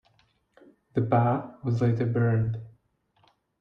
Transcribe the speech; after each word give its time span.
The 0.95 1.03
pa 1.03 1.59
was 1.63 1.79
later 1.79 2.07
burned. 2.07 2.57